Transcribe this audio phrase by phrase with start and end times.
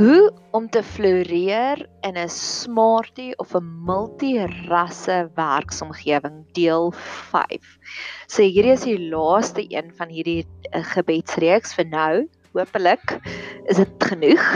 [0.00, 7.76] Hoe om te floreer in 'n smartie of 'n multirasse werksomgewing deel 5.
[8.26, 12.28] So hierdie is die laaste een van hierdie uh, gebedsreeks vir nou.
[12.56, 13.18] Hoopelik
[13.68, 14.46] is dit genoeg.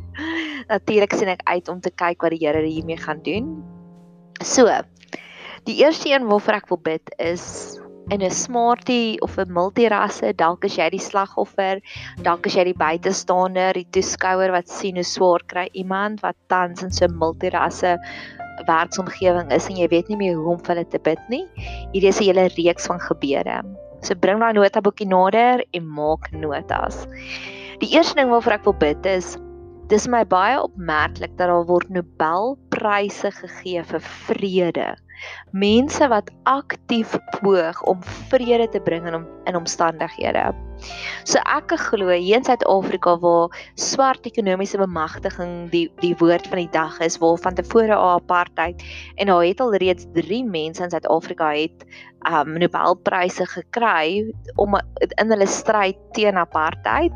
[0.72, 3.60] Natuurlik sien ek uit om te kyk wat die Here hiermee gaan doen.
[4.40, 4.64] So,
[5.68, 7.76] die eerste een waarvoor ek wil bid is
[8.10, 11.80] in 'n smartie of 'n multirasse, dalk as jy die slagoffer,
[12.22, 16.82] dalk as jy die buitestander, die toeskouer wat sien hoe swaar kry iemand wat tans
[16.82, 17.98] in so 'n multirasse
[18.66, 21.46] werksomgewing is en jy weet nie meer hoe om vir hulle te bid nie.
[21.92, 23.62] Hierdie is 'n hele reeks van gebede.
[24.02, 27.06] So bring daai notaboekie nader en maak notas.
[27.80, 29.36] Die eerste ding waarvoor ek wil bid is
[29.90, 34.90] dis my baie opmerklik dat daar word Nobelpryse gegee vir vrede
[35.52, 40.52] mense wat aktief poog om vrede te bring in om, in omstandighede.
[41.24, 46.70] So ek glo hier in Suid-Afrika waar swart ekonomiese bemagtiging die die woord van die
[46.72, 48.82] dag is waar van tevore apartheid
[49.16, 51.84] en daar het al reeds 3 mense in Suid-Afrika het
[52.28, 54.28] um Nobelpryse gekry
[54.60, 57.14] om in hulle stryd teen apartheid.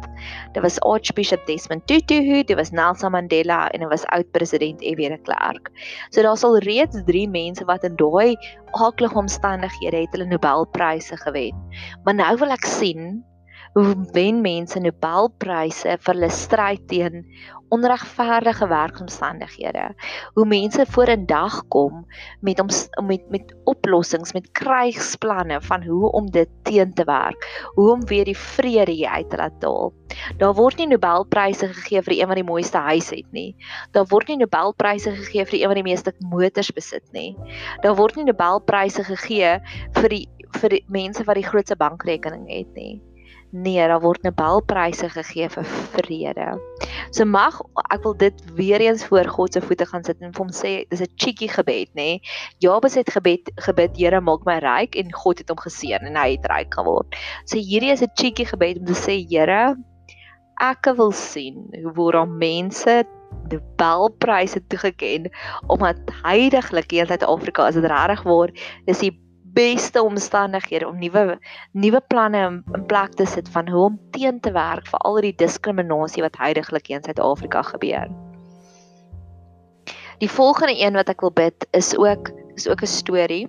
[0.55, 5.11] Dit was Archbishop Desmond Tutu, dit was Nelson Mandela en dit was oud-president F.W.
[5.13, 5.71] de Klerk.
[6.11, 8.37] So daar's al reeds 3 mense wat in daai
[8.73, 11.55] aardige omstandighede het hulle Nobelpryse gewen.
[12.05, 13.25] Maar nou wil ek sien
[13.75, 17.25] wen mense Nobelpryse vir hulle stryd teen
[17.75, 19.89] onregverdige werkomstandighede.
[20.35, 22.05] Hoe mense voor in dag kom
[22.41, 22.69] met om
[23.07, 28.25] met met oplossings, met krygsplanne van hoe om dit teen te werk, hoe om weer
[28.25, 29.93] die vrede hier uit te laat daal.
[30.39, 33.57] Daar word nie Nobelpryse gegee vir een wat die mooiste huis het nie.
[33.91, 37.35] Daar word nie Nobelpryse gegee vir een wat die meeste motors besit nie.
[37.83, 39.59] Daar word nie Nobelpryse gegee
[39.99, 43.01] vir die vir die mense wat die grootste bankrekening het nie.
[43.55, 46.47] Nee, daar word Nobelpryse gegee vir vrede.
[47.15, 47.61] So mag
[47.95, 50.73] ek wil dit weer eens voor God se voete gaan sit en vir hom sê
[50.91, 52.19] dis 'n cheeky gebed, nê?
[52.19, 52.21] Nee?
[52.59, 56.35] Jabes het gebed gebid, Here, maak my ryk en God het hom geseën en hy
[56.35, 57.15] het ryk geword.
[57.47, 59.77] So hierdie is 'n cheeky gebed om te sê, Here,
[60.61, 63.05] ek wil sien hoe word aan mense
[63.51, 65.31] Nobelpryse toegeken
[65.67, 69.24] omdat heidaglik in Suid-Afrika as dit regtig word, dis die
[69.55, 71.39] beste omstandighede om nuwe
[71.73, 75.21] nuwe planne in, in plek te sit van hoe om teen te werk vir al
[75.25, 78.11] die diskriminasie wat heidaglik in Suid-Afrika gebeur.
[80.23, 83.47] Die volgende een wat ek wil bid is ook is ook 'n storie.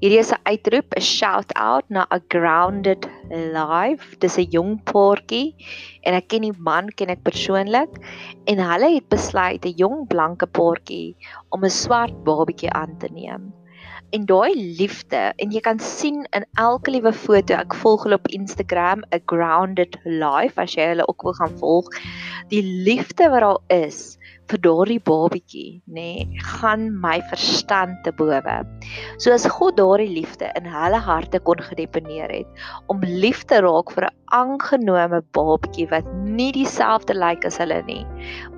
[0.00, 4.16] Hierdie is 'n uitroep, 'n shout out na a grounded life.
[4.18, 5.54] Dis 'n jong paartjie
[6.02, 7.92] en ek ken die man ken ek persoonlik
[8.44, 11.16] en hulle het besluit 'n jong blanke paartjie
[11.50, 13.59] om 'n swart babatjie aan te neem
[14.16, 18.30] en daai liefde en jy kan sien in elke liewe foto ek volg hulle op
[18.34, 21.90] Instagram a grounded life as jy hulle ook wil gaan volg.
[22.50, 24.00] Die liefde wat daar is
[24.50, 28.56] vir daardie babatjie nê nee, gaan my verstand te bowe.
[29.22, 34.08] Soos God daardie liefde in hulle harte kon gedeponeer het om lief te raak vir
[34.10, 38.02] 'n aangenome babatjie wat nie dieselfde lyk as hulle nie.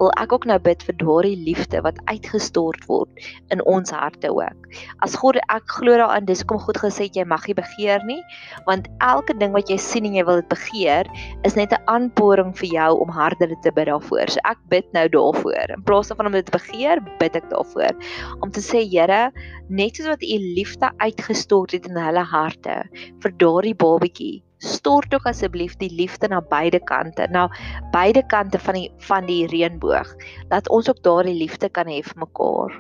[0.01, 4.69] Wil ek ook nou bid vir daardie liefde wat uitgestort word in ons harte ook.
[5.05, 8.21] As God ek glo daarin dis kom God gesê jy mag nie begeer nie,
[8.69, 11.09] want elke ding wat jy sien en jy wil dit begeer,
[11.49, 14.31] is net 'n aanporing vir jou om harder te bid daarvoor.
[14.31, 15.77] So ek bid nou daarvoor.
[15.77, 17.93] In plaas van om dit te begeer, bid ek daarvoor
[18.41, 19.33] om te sê Here,
[19.69, 22.83] net soos wat u liefde uitgestort het in hulle harte
[23.23, 27.49] vir daardie babatjie stort ook asseblief die liefde na beide kante, na
[27.93, 30.15] beide kante van die van die reënboog,
[30.53, 32.77] dat ons ook daardie liefde kan hê vir mekaar.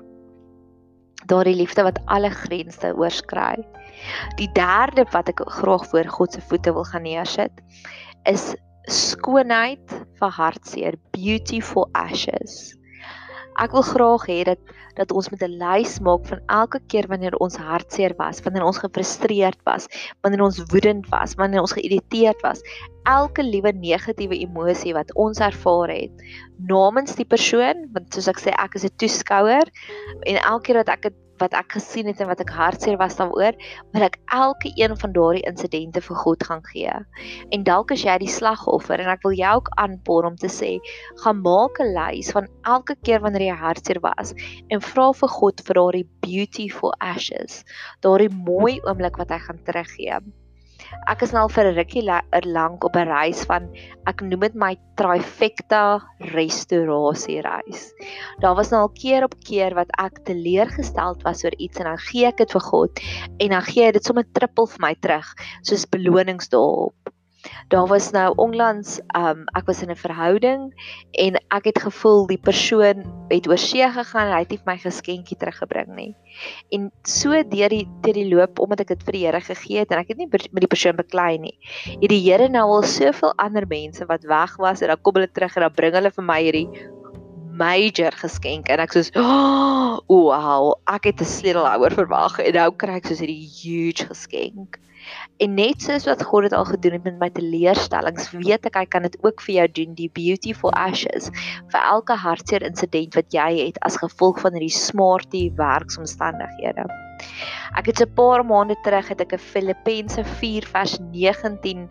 [1.31, 3.63] Daardie liefde wat alle grense oorskry.
[4.39, 7.63] Die derde wat ek graag voor God se voete wil gaan neersit,
[8.31, 8.53] is
[8.91, 12.75] skoonheid vir hartseer, beauty for ashes.
[13.61, 14.59] Ek wil graag hê dat
[14.95, 18.79] dat ons met 'n lys maak van elke keer wanneer ons hartseer was, wanneer ons
[18.79, 19.89] gefrustreerd was,
[20.21, 22.61] wanneer ons woedend was, wanneer ons geïrriteerd was,
[23.05, 26.13] elke liewe negatiewe emosie wat ons ervaar het
[26.69, 29.67] namens die persoon, want soos ek sê ek is 'n toeskouer
[30.29, 33.19] en elke keer wat ek dit wat ek gesien het en wat ek hartseer was
[33.19, 33.57] daaroor,
[33.95, 36.95] wil ek elke een van daardie insidente vir God gaan gee.
[37.55, 40.77] En dalk as jy die slagoffer en ek wil jou ook aanpoor om te sê,
[41.25, 44.35] gaan maak 'n lys van elke keer wanneer jy hartseer was
[44.71, 47.65] en vra vir God vir daardie beautiful ashes,
[48.01, 50.23] daardie mooi oomblik wat hy gaan teruggee.
[51.11, 53.69] Ek is nou vir 'n rukkie er lank op 'n reis van
[54.07, 56.01] ek noem dit my trifecta
[56.33, 57.93] restaurasie reis.
[58.41, 61.99] Daar was nou al keer op keer wat ek teleurgesteld was oor iets en dan
[61.99, 63.01] gee ek dit vir God
[63.39, 66.95] en dan gee hy dit sommer trippel vir my terug soos belonings daarop.
[67.69, 70.73] Daar was nou onlangs um ek was in 'n verhouding
[71.11, 74.77] en ek het gevoel die persoon het oor see gegaan en hy het nie my
[74.79, 76.15] geskenkie teruggebring nie.
[76.71, 79.91] En so deur die deur die loop omdat ek dit vir die Here gegee het
[79.91, 81.59] en ek het nie met die persoon beklei nie.
[82.01, 85.33] Het die Here nou al soveel ander mense wat weg was en dan kom hulle
[85.33, 86.69] terug en dan bring hulle vir my hierdie
[87.53, 92.97] major geskenk en ek soos oh, wow, ek het 'n sleutelhouer verwag en nou kry
[92.97, 94.79] ek soos hierdie huge geskenk.
[95.43, 98.85] En net soos wat God dit al gedoen het met my teleurstellings, weet ek hy
[98.87, 101.31] kan dit ook vir jou doen, die beautiful ashes
[101.73, 106.87] vir elke hartseer insident wat jy het as gevolg van hierdie smarty werksomstandighede.
[107.75, 111.89] Ek het so 'n paar maande terug het ek 'n Filippense 4 vers 19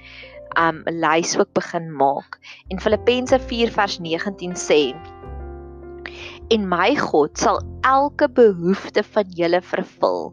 [0.59, 2.39] um lys ook begin maak.
[2.69, 4.95] En Filippense 4 vers 19 sê
[6.51, 10.25] en my God sal elke behoefte van julle vervul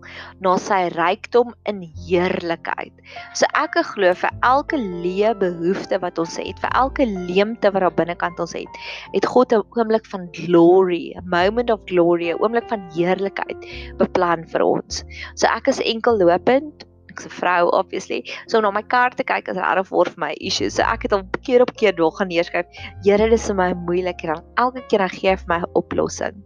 [0.45, 2.93] na sy rykdom in heerlikheid.
[3.39, 7.95] So ek glo vir elke leë behoefte wat ons het, vir elke leemte wat daar
[8.01, 8.83] binnekant ons het,
[9.15, 13.71] het God 'n oomblik van glory, a moment of glory, 'n oomblik van heerlikheid
[14.03, 15.05] beplan vir ons.
[15.37, 16.88] So ek is enkel lopend
[17.19, 18.23] ek's 'n vrou obviously.
[18.47, 20.71] So om na my kar te kyk is regtig vir my issue.
[20.71, 22.67] So ek het hom keer op keer nog gaan neerskryf.
[23.05, 25.73] Here, dis vir my moeilik en dan elke keer dan gee hy vir my 'n
[25.75, 26.45] oplossing.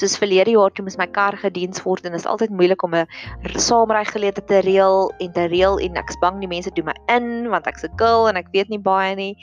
[0.00, 2.94] Soos verlede jaar toe moes my kar gediens word en dit is altyd moeilik om
[2.94, 3.06] 'n
[3.60, 7.50] saamry geleentheid te reël en te reël en ek's bang die mense doen my in
[7.52, 9.34] want ek's 'n girl en ek weet nie baie nie.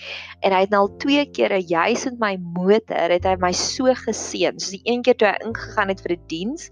[0.41, 3.85] En hy het nou al twee kere juis met my motor het hy my so
[3.85, 4.59] geseën.
[4.59, 6.69] Soos die een keer toe hy ingegaan het vir 'n die diens,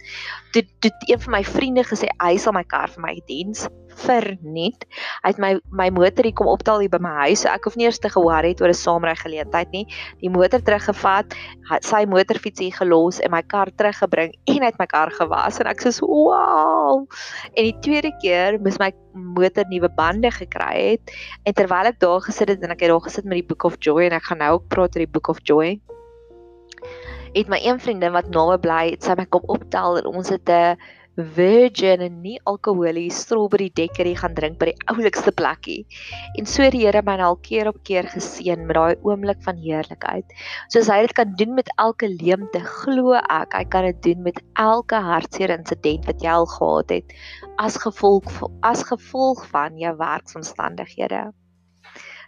[0.54, 3.68] toe toe een van my vriende gesê hy sal my kar vir my diens
[4.02, 4.86] verniet.
[5.24, 7.44] Hy het my my motor hier kom optel hier by my huis.
[7.44, 9.86] So ek hoef nie eers te ge-worry oor 'n saamry geleentheid nie.
[10.22, 11.36] Die motor teruggevat,
[11.82, 15.68] sy motorfiets hier gelos en my kar teruggebring en hy het my kar gewas en
[15.68, 17.06] ek sê so wow.
[17.56, 21.12] En die tweede keer moes my motor nuwe bande gekry het
[21.46, 23.78] en terwyl ek daar gesit het en ek het daar gesit met die Book of
[23.80, 25.80] Joy en ek gaan nou ook praat oor die Book of Joy
[27.34, 30.50] het my een vriendin wat naby bly, het sy my kom optel en ons het
[30.50, 30.78] 'n
[31.16, 35.84] virgin en nie alkoholies strawberry daiquiri gaan drink by die oulikste plekkie.
[36.40, 40.26] En so die Here my al keer op keer geseën met daai oomblik van heerlikheid.
[40.74, 44.42] Soos hy dit kan doen met elke leemte, glo ek, hy kan dit doen met
[44.60, 47.16] elke hartseer insident wat jy al gehad het
[47.62, 48.26] as gevolg
[48.66, 51.30] as gevolg van jou werksomstandighede.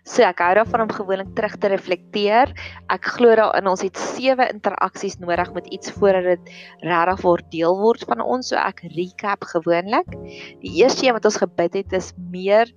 [0.06, 2.52] So ek hou daarvan om gewoonlik terug te reflekteer.
[2.94, 6.52] Ek glo daarin ons het sewe interaksies nodig met iets voordat dit
[6.86, 8.52] regtig word deel word van ons.
[8.52, 10.14] So ek recap gewoonlik.
[10.62, 12.70] Die eerste een wat ons gebid het is meer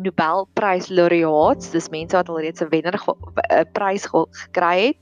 [0.00, 1.74] Nobelprys laureates.
[1.74, 4.98] Dis mense wat alreeds 'n wenner 'n prys gekry het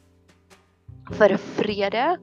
[1.16, 2.18] vir vrede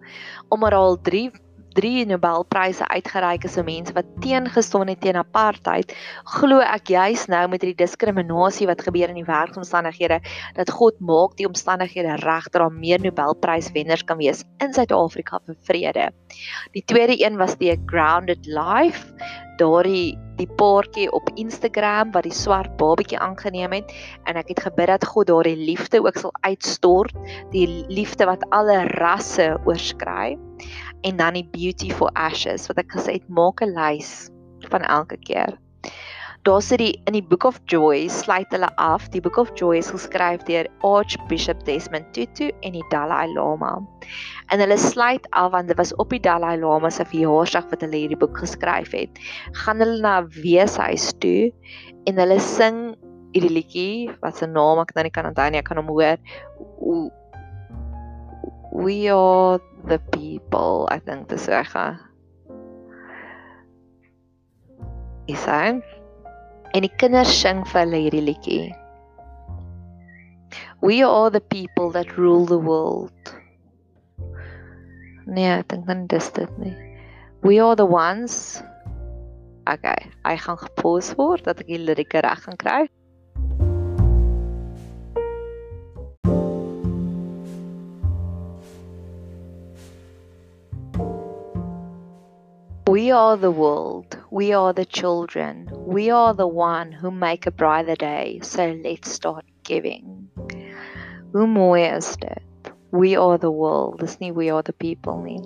[0.50, 1.32] omdat al 3
[1.76, 5.92] drie Nobelpryse uitgereik is aan mense wat teengestaan het teen apartheid,
[6.38, 10.22] glo ek juis nou met hierdie diskriminasie wat gebeur in die werksomstandighede
[10.56, 15.58] dat God maak die omstandighede reg dat daar meer Nobelpryswenners kan wees in Suid-Afrika vir
[15.68, 16.12] vrede.
[16.76, 19.12] Die tweede een was die Grounded Life,
[19.60, 23.92] daardie die paartjie op Instagram wat die swart babatjie aangeneem het
[24.28, 27.16] en ek het gebid dat God daardie liefde ook sal uitstort,
[27.54, 30.36] die liefde wat alle rasse oorskry
[31.06, 34.30] en dan die beauty for ashes wat ek gesê het maak 'n lys
[34.74, 35.54] van elke keer.
[36.46, 39.08] Daar sit die in die Book of Joy sluit hulle af.
[39.10, 43.82] Die Book of Joy is geskryf deur Archbishop Desmond Tutu en die Dalai Lama.
[44.54, 47.98] En hulle sluit af want dit was op die Dalai Lama se verjaarsdag wat hulle
[47.98, 49.10] hierdie boek geskryf het.
[49.64, 51.50] Gaan hulle na weeshuis toe
[52.06, 52.94] en hulle sing
[53.34, 56.22] hierdie liedjie wat se naam ek nou nie kan onthou nie, ek kan hom hoor.
[58.86, 61.72] We are the people, I think dis reg.
[65.28, 65.82] Is hy?
[66.76, 68.66] En die kinders sing vir hulle hierdie liedjie.
[70.86, 73.32] We are the people that rule the world.
[75.26, 76.76] Nee, ek dink dan dis dit nie.
[77.42, 78.62] We are the ones.
[79.66, 82.84] Okay, ek gaan gepause word dat ek die lirieke reg kan kry.
[93.06, 94.18] We are the world.
[94.32, 95.70] We are the children.
[95.72, 98.40] We are the one who make a brighter day.
[98.42, 100.30] So let's start giving.
[101.32, 102.42] Hoe mooi is dit?
[102.90, 104.00] We are the world.
[104.00, 105.44] Dis nie we are the people nie.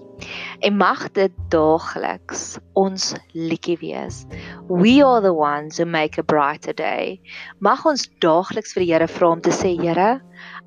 [0.62, 4.26] En mag dit daagliks ons liedjie wees.
[4.70, 7.20] We are the ones who make a brighter day.
[7.60, 10.22] Mag ons daagliks vir die Here vra om te sê, Here,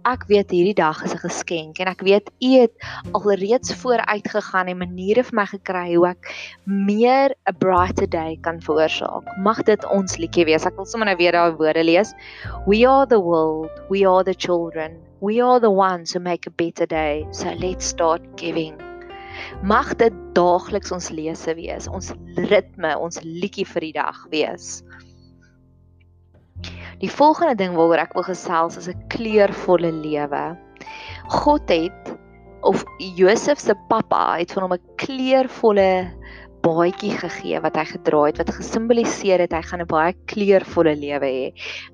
[0.08, 2.74] ek weet hierdie dag is 'n geskenk en ek weet U het
[3.14, 6.30] alreeds vooruit gegaan en maniere vir my gekry hoe ek
[6.64, 9.22] meer 'n brighter day kan veroorsaak.
[9.38, 10.66] Mag dit ons liedjie wees.
[10.66, 12.14] Ek wil sommer nou weer daai woorde lees.
[12.66, 14.98] We are the world, we are the children.
[15.20, 17.26] We are the ones who make a better day.
[17.30, 18.74] So let's start giving.
[19.62, 24.82] Mag dit daagliks ons lese wees, ons ritme, ons liedjie vir die dag wees.
[27.02, 30.42] Die volgende ding waaroor ek wil gesels is 'n kleurvolle lewe.
[31.34, 32.12] God het
[32.62, 32.84] of
[33.18, 35.90] Josef se pappa het van hom 'n kleurvolle
[36.62, 41.28] baadjie gegee wat hy gedra het wat gesimboliseer het hy gaan 'n baie kleurvolle lewe
[41.36, 41.46] hê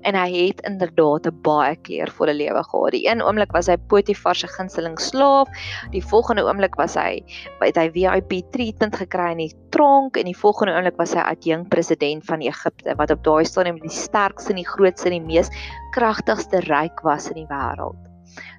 [0.05, 2.91] en hy het inderdaad 'n baie kleurvolle lewe gehad.
[2.91, 5.47] Die een oomblik was hy Potifar se gunsteling slaaf,
[5.91, 7.23] die volgende oomblik was hy
[7.61, 11.69] het hy VIP treatment gekry in die tronk en die volgende oomblik was hy adjunk
[11.69, 15.49] president van Egipte wat op daai stadium die sterkste en die grootste en die mees
[15.91, 18.08] kragtigste ryk was in die wêreld.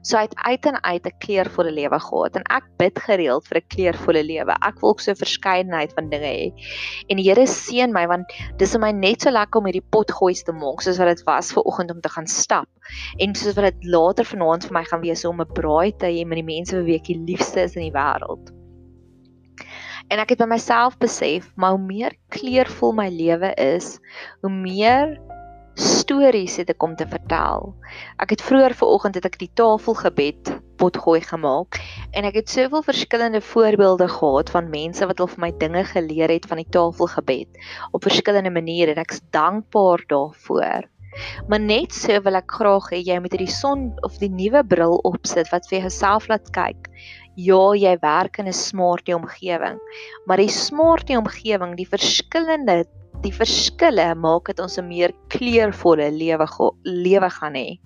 [0.03, 3.59] So hy het uit en uit 'n kleurvolle lewe gehad en ek bid gereeld vir
[3.59, 4.55] 'n kleurvolle lewe.
[4.69, 6.53] Ek wil ook so 'n verskeidenheid van dinge hê.
[7.09, 8.27] En die Here seën my want
[8.59, 11.53] dis vir my net so lekker om hierdie potgoeis te maak soos wat dit was
[11.53, 12.69] ver oggend om te gaan stap.
[13.19, 16.27] En soos wat dit later vanaand vir my gaan wees om 'n braai te hê
[16.27, 18.51] met die mense wie ek die liefste is in die wêreld.
[20.11, 24.01] En ek het by myself besef, maar hoe meer kleurvol my lewe is,
[24.43, 25.21] hoe meer
[26.11, 27.71] stories het ek om te vertel.
[28.19, 30.51] Ek het vroeër vanoggend het ek die tafelgebed
[30.81, 31.79] potgooi gemaak
[32.17, 36.33] en ek het soveel verskillende voorbeelde gehad van mense wat al vir my dinge geleer
[36.35, 37.61] het van die tafelgebed
[37.95, 40.89] op verskillende maniere en ek's dankbaar daarvoor.
[41.47, 44.99] Maar net so wil ek graag hê jy moet hierdie son of die nuwe bril
[45.07, 46.91] opsit wat vir jouself laat kyk.
[47.39, 49.79] Ja, jy werk in 'n smartie omgewing,
[50.27, 52.83] maar die smartie omgewing, die verskillende
[53.25, 56.47] die verskille maak dit ons 'n meer kleurvolle lewe
[56.85, 57.79] lewe gaan hê.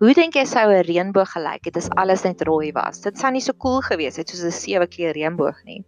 [0.00, 3.00] Hoe dink jy sou 'n reënboog gelyk het as alles net rooi was?
[3.00, 5.84] Dit sou nie so cool gewees het soos 'n sewe kleur reënboog nie.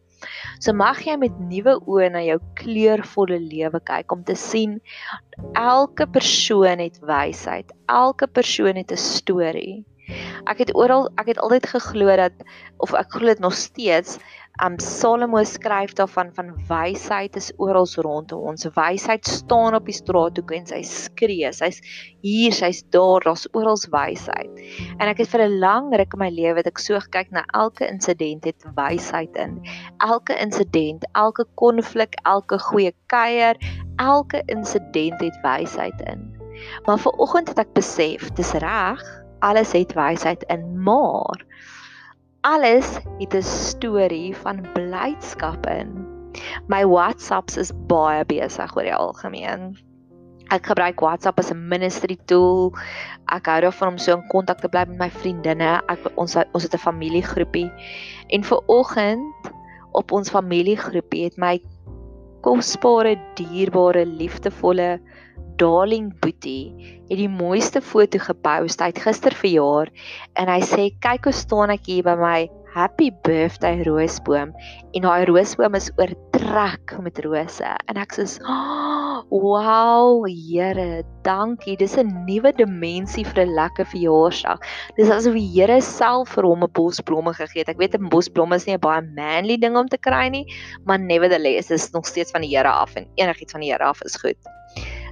[0.60, 4.80] So mag jy met nuwe oë na jou kleurvolle lewe kyk om te sien
[5.54, 7.70] elke persoon het wysheid.
[7.86, 9.84] Elke persoon het 'n storie.
[10.48, 12.32] Ek het oral ek het altyd geglo dat
[12.78, 14.18] of ek glo dit nog steeds
[14.58, 18.66] Um Salomo skryf daarvan van wysheid is oral rondom ons.
[18.74, 21.52] Wysheid staan op die straathoek en sy skree.
[21.54, 21.78] Sy's
[22.26, 24.50] hier, sy's daar, daar's oral wysheid.
[24.98, 27.44] En ek het vir 'n lang ruk in my lewe dit ek so gekyk na
[27.54, 29.62] elke insident het wysheid in.
[30.02, 33.54] Elke insident, elke konflik, elke goeie kuier,
[34.02, 36.34] elke insident het wysheid in.
[36.86, 39.02] Maar ver oggend het ek besef, dis reg,
[39.38, 41.46] alles het wysheid in, maar
[42.40, 46.06] alles het 'n storie van blydskap in.
[46.66, 49.76] My WhatsApps is baie besig oor die algemeen.
[50.48, 52.72] Ek gebruik WhatsApp as 'n ministry tool.
[53.28, 55.80] Ek hou daarvan om so in kontak te bly met my vriendinne.
[55.88, 57.70] Ek ons ons het 'n familiegroepie.
[58.28, 59.52] En vir oggend
[59.92, 61.60] op ons familiegroepie het my
[62.40, 65.00] kosbare, dierbare, liefdevolle
[65.58, 66.70] darling Boetie
[67.08, 68.80] het die mooiste foto gepost.
[68.80, 69.90] Hy het gister verjaar
[70.38, 72.38] en hy sê kyk hoe staan ek hier by my
[72.74, 74.52] happy birthday roosboom
[74.94, 77.72] en daai roosboom is oortrek met rose.
[77.90, 81.76] En ek sê oh, wow Here dankie.
[81.80, 84.60] Dis 'n nuwe dimensie vir 'n lekker verjaarsdag.
[84.96, 87.72] Dis asof die Here self vir hom 'n bos blomme gegee het.
[87.74, 90.46] Ek weet 'n bos blomme is nie 'n baie manly ding om te kry nie
[90.84, 94.02] maar nevertheless is nog steeds van die Here af en enigiets van die Here af
[94.04, 94.36] is goed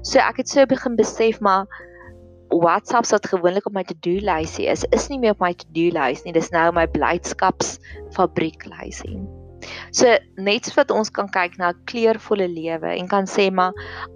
[0.03, 1.67] So ek het so begin besef maar
[2.49, 6.23] WhatsApp wat gewoonlik op my to-do lysie is, is nie meer op my to-do lys
[6.25, 6.35] nie.
[6.37, 7.77] Dis nou my blydskaps
[8.15, 9.19] fabriek lysie.
[9.97, 13.73] So net so wat ons kan kyk na 'n kleurvolle lewe en kan sê maar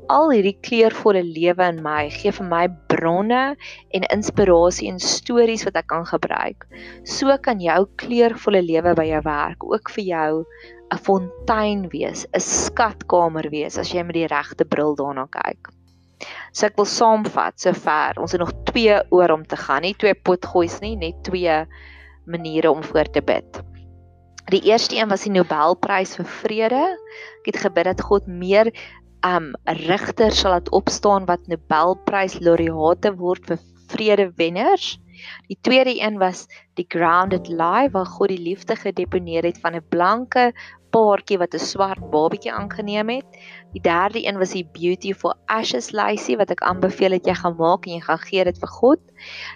[0.09, 3.57] al hierdie kleurvolle lewe in my gee vir my bronne
[3.97, 6.67] en inspirasie en stories wat ek kan gebruik.
[7.05, 10.45] So kan jou kleurvolle lewe by jou werk ook vir jou
[10.93, 15.71] 'n fontein wees, 'n skatkamer wees as jy met die regte bril daarna kyk.
[16.53, 18.19] So ek wil saamvat sover.
[18.21, 21.67] Ons het nog 2 oor om te gaan, nie twee potgoeis nie, net twee
[22.27, 23.63] maniere om voor te bid.
[24.51, 26.81] Die eerste een was die Nobelprys vir vrede.
[27.41, 28.73] Ek het gebid dat God meer
[29.27, 33.61] um rigters sal laat opstaan wat Nobelprys laureate word vir
[33.93, 34.97] vredewenners.
[35.49, 39.89] Die tweede een was die grounded lie waar God die liefde gedeponeer het van 'n
[39.89, 40.53] blanke
[40.95, 43.27] paartjie wat 'n swart babietjie aangeneem het.
[43.73, 47.57] Die derde een was die Beauty for Ashes lysie wat ek aanbeveel het jy gaan
[47.57, 49.01] maak en jy gaan gee dit vir God.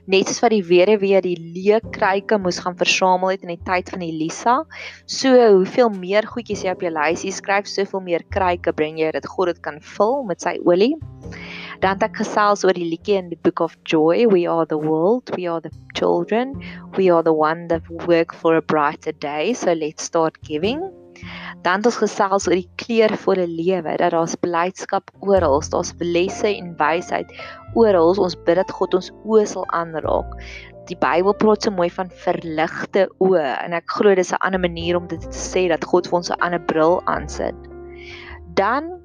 [0.07, 3.91] Net soos wat die weduwee die leë kruike moes gaan versamel het in die tyd
[3.91, 4.65] van Elisa.
[5.07, 9.27] So hoeveel meer goedjies jy op jou lysie skryf, soveel meer kruike bring jy dat
[9.27, 10.95] God dit kan vul met sy olie.
[11.85, 14.79] Dan het ek gesels oor die liedjie in the Book of Joy, we are the
[14.81, 16.55] world, we are the children,
[16.97, 20.81] we are the one that work for a brighter day, so let's start giving.
[21.61, 26.73] Dan het ons gesels oor die kleurvolle lewe, dat daar's blydskap oral, daar's lesse en
[26.81, 27.37] wysheid
[27.77, 28.17] oral.
[28.17, 30.33] Ons bid dat God ons oë sal aanraak.
[30.89, 34.97] Die Bybel praat so mooi van verligte oë en ek glo dis 'n ander manier
[34.97, 37.57] om dit te sê dat God vir ons 'n ander bril aansit.
[38.57, 39.04] Dan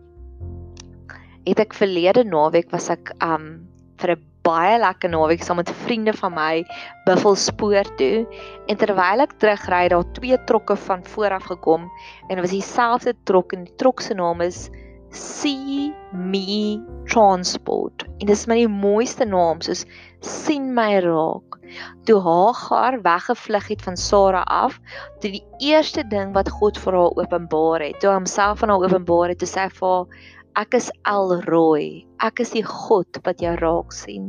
[1.50, 3.68] het ek verlede naweek was ek um
[4.00, 6.64] vir 'n baie lekker naweek saam met vriende van my
[7.06, 8.26] Buffelspoor toe
[8.68, 11.90] en terwyl ek terugry daar twee trokke van vooraf gekom
[12.30, 14.70] en dit was dieselfde trok en die trok se naam is
[15.12, 16.78] See Me
[17.10, 18.06] Transport.
[18.20, 19.86] En dit is my mooiste naam soos
[20.22, 21.58] sien my raak.
[22.06, 24.80] Toe Hagar weggevlug het van Sara af,
[25.22, 29.34] toe die eerste ding wat God vir haar openbaar het, toe homself aan haar openbaar
[29.34, 30.30] het, toe sê vir haar
[30.60, 32.04] ek is Elroy.
[32.20, 34.28] Ek is die God wat jou raak sien.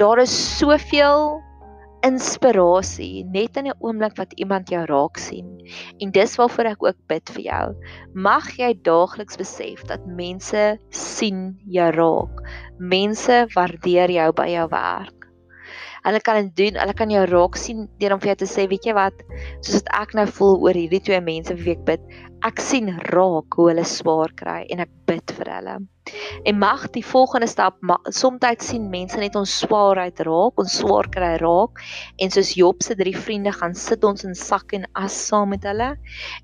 [0.00, 1.40] Daar is soveel
[2.04, 5.48] inspirasie net in 'n oomblik wat iemand jou raak sien.
[6.00, 7.66] En dis waarvoor ek ook bid vir jou.
[8.14, 12.44] Mag jy daagliks besef dat mense sien jou raak.
[12.78, 15.21] Mense waardeer jou by jou werk.
[16.02, 18.66] Hulle kan dit doen, hulle kan jou raak sien deur om vir jou te sê,
[18.70, 19.22] weet jy wat,
[19.60, 22.02] soos wat ek nou voel oor hierdie twee mense wie ek bid,
[22.42, 25.76] ek sien raak hoe hulle swaar kry en ek bid vir hulle.
[26.50, 27.78] En mag die volgende stap
[28.10, 31.78] soms sien mense net ons swaarheid raak, ons swaar kry raak
[32.18, 35.62] en soos Job se drie vriende gaan sit ons in sak en as saam met
[35.70, 35.92] hulle.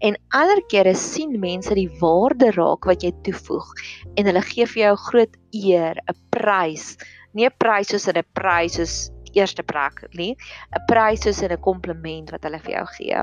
[0.00, 3.74] En ander kere sien mense die waarde raak wat jy toevoeg
[4.14, 6.96] en hulle gee vir jou groot eer, 'n prys.
[7.34, 8.96] Nie 'n prys soos 'n prys soos
[9.38, 10.34] eerste plek nie,
[10.74, 13.22] 'n prys soos 'n kompliment wat hulle vir jou gee.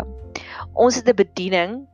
[0.73, 1.85] Ons het 'n bediening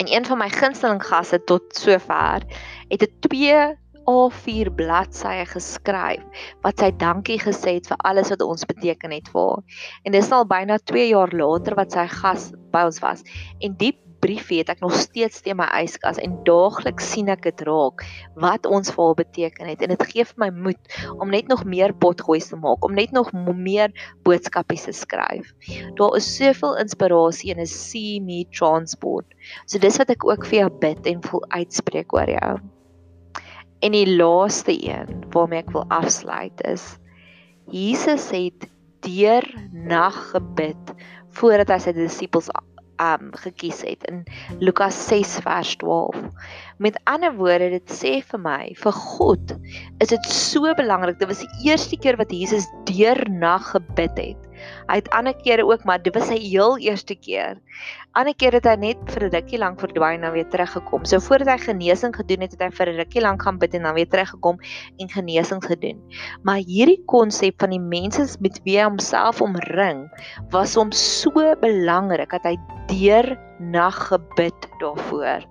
[0.00, 2.40] En een van my gunsteling gasse tot sover
[2.88, 3.76] het 'n 2
[4.08, 9.40] A4 bladsye geskryf wat sy dankie gesê het vir alles wat ons beteken het vir
[9.40, 9.62] haar.
[10.02, 13.20] En dis al byna 2 jaar later wat sy gas by ons was.
[13.60, 17.62] En die briefie het ek nog steeds teen my yskas en daagliks sien ek dit
[17.68, 18.04] raak
[18.40, 21.64] wat ons vir haar beteken het en dit gee vir my moed om net nog
[21.64, 23.92] meer potgoeie te maak, om net nog meer
[24.26, 25.52] boodskapies te skryf.
[25.98, 29.26] Daar is soveel inspirasie in 'n see me transport.
[29.66, 32.58] So dis wat ek ook vir jou bid en voel uitspreek oor jou.
[33.80, 36.98] En die laaste een waarmee ek wil afsluit is
[37.70, 38.68] Jesus het
[39.00, 40.94] deur nag gebid
[41.38, 42.50] voordat hy sy disippels
[43.00, 44.24] um gekies het in
[44.60, 46.16] Lukas 6 vers 12.
[46.78, 49.56] Met ander woorde, dit sê vir my, vir God
[50.04, 51.18] is dit so belangrik.
[51.20, 54.49] Dit was die eerste keer wat Jesus deurnag gebid het.
[54.88, 57.58] Hy het ander kere ook, maar dit was sy heel eerste keer.
[58.18, 61.04] Ander keer het hy net vir 'n rukkie lank verdwyn en dan weer teruggekom.
[61.04, 63.82] So voordat hy genesing gedoen het, het hy vir 'n rukkie lank gaan bid en
[63.82, 64.58] dan weer teruggekom
[64.98, 66.02] en genesing gedoen.
[66.42, 70.10] Maar hierdie konsep van die mense met wie hy homself omring,
[70.50, 75.46] was hom so belangrik dat hy deur nag gebid daarvoor.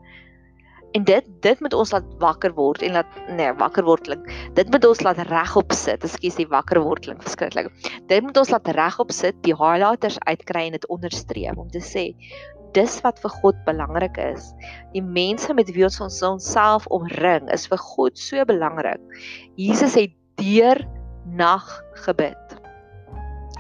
[0.97, 4.30] En dit dit moet ons laat wakker word en laat nee, wakker word klink.
[4.58, 6.04] Dit moet ons laat regop sit.
[6.04, 7.69] Ekskuus, die wakker word klink verskriklik.
[8.10, 12.10] Dit moet ons laat regop sit, die highlighters uitkry en dit onderstreep om te sê
[12.78, 14.52] dis wat vir God belangrik is.
[14.93, 19.02] Die mense met wie ons ons self omring is vir God so belangrik.
[19.58, 20.84] Jesus het deur
[21.25, 21.65] nag
[22.06, 22.49] gebid.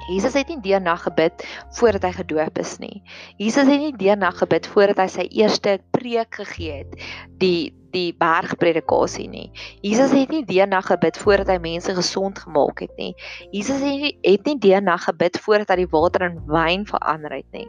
[0.09, 1.43] Jesus het nie deur nag gebid
[1.77, 3.01] voordat hy gedoop is nie.
[3.37, 6.95] Jesus het nie deur nag gebid voordat hy sy eerste preek gegee het,
[7.41, 9.47] die die bergpredikasie nie.
[9.81, 13.15] Jesus het nie deur nag gebid voordat hy mense gesond gemaak het nie.
[13.49, 17.65] Jesus het nie deur nag gebid voordat hy die water in wyn verander het nie.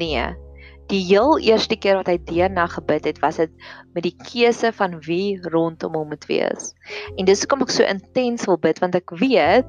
[0.00, 0.30] Nee.
[0.90, 3.52] Die heel eerste keer wat hy deur nag gebid het, was dit
[3.94, 6.72] met die keuse van wie rondom hom moet wees.
[7.16, 9.68] En dis hoekom ek so intens wil bid want ek weet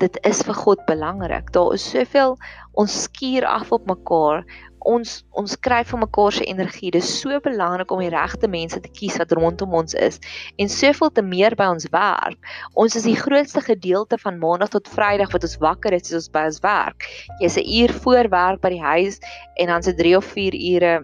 [0.00, 1.52] dit is vir God belangrik.
[1.54, 2.36] Daar is soveel
[2.76, 4.44] ons skuur af op mekaar.
[4.86, 6.92] Ons ons skryf vir mekaar se energie.
[6.94, 10.20] Dit is so belangrik om die regte mense te kies wat rondom ons is
[10.62, 12.52] en soveel te meer by ons werk.
[12.74, 16.32] Ons is die grootste gedeelte van maandag tot vrydag wat ons wakker is as ons
[16.36, 17.10] by ons werk.
[17.40, 19.20] Jy's 'n uur voor werk by die huis
[19.56, 20.94] en dan se 3 of 4 ure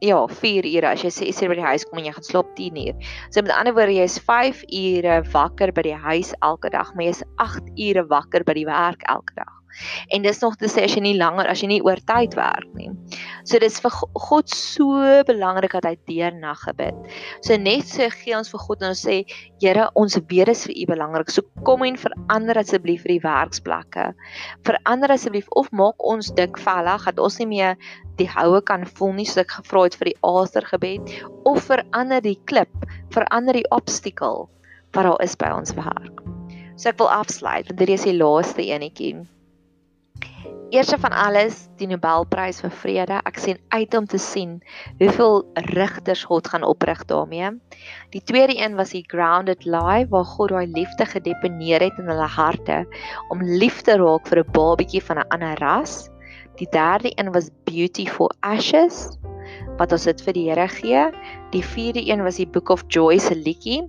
[0.00, 0.88] Ja, 4 ure.
[0.88, 3.08] As jy sê jy sê by die huis kom en jy gaan slaap 10 uur.
[3.28, 7.24] So met ander woorde, jy's 5 ure wakker by die huis elke dag, maar jy's
[7.44, 9.59] 8 ure wakker by die werk elke dag.
[10.10, 12.68] En dis nog te sê as jy nie langer as jy nie oor tyd werk
[12.78, 12.90] nie.
[13.44, 13.94] So dis vir
[14.28, 16.96] God so belangrik dat hy deur nag gebid.
[17.46, 19.20] So net so gee ons vir God en ons sê
[19.60, 21.30] Here, ons is vir U belangrik.
[21.30, 24.12] So kom en verander asseblief vir die werksplekke.
[24.64, 27.76] Verander asseblief of maak ons dik vellig dat ons nie meer
[28.20, 31.12] die houe kan voel nie soos ek gevra het vir die Aster gebed
[31.48, 32.72] of verander die klip,
[33.14, 34.48] verander die obstacle
[34.94, 36.22] wat daar is by ons werk.
[36.76, 39.14] So ek wil afsluit want dit is die laaste enetjie.
[40.70, 43.16] Eerste van alles, die Nobelprys vir vrede.
[43.26, 44.60] Ek sien uit om te sien
[45.00, 45.40] hoeveel
[45.72, 47.50] rigters God gaan oprig daarmee.
[48.14, 52.28] Die tweede een was die Grounded Life waar God daai liefde gedeponeer het in hulle
[52.36, 52.84] harte
[53.34, 56.06] om lief te raak vir 'n babatjie van 'n ander ras.
[56.62, 59.18] Die derde een was Beauty for Ashes
[59.78, 61.10] wat ons dit vir die Here gee.
[61.50, 63.88] Die vierde een was die Book of Joy se liedjie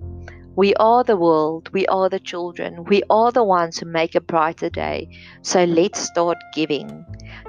[0.54, 4.20] We are the world, we are the children, we are the ones who make a
[4.20, 5.08] brighter day.
[5.40, 7.06] So let's start giving.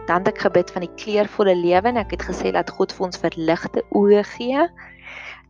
[0.08, 3.10] Dan het ek gebid van die kleurvolle lewe en ek het gesê dat God vir
[3.10, 4.64] ons verligte oë gee.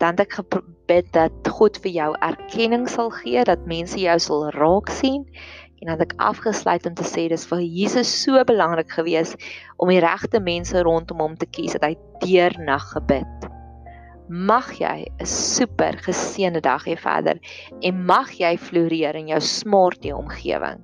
[0.01, 4.49] Dan het ek gebid dat God vir jou erkenning sal gee, dat mense jou sal
[4.57, 5.21] raak sien.
[5.77, 9.37] En dan het ek afgesluit om te sê dis vir Jesus so belangrik geweest
[9.77, 13.52] om die regte mense rondom hom te kies dat hy deernag gebid.
[14.33, 17.37] Mag jy 'n super geseënde dag hê verder
[17.85, 20.81] en mag jy floreer in jou smart omgewing.